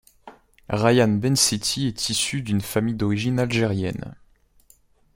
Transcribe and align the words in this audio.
Rayane 0.67 1.19
Bensetti 1.19 1.85
est 1.85 2.09
issu 2.09 2.41
d'une 2.41 2.61
famille 2.61 2.95
d'origine 2.95 3.37
algérienne. 3.37 4.15